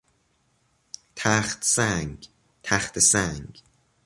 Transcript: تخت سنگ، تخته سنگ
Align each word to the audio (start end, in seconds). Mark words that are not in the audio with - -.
تخت 1.15 1.63
سنگ، 1.63 2.27
تخته 2.63 2.99
سنگ 2.99 3.63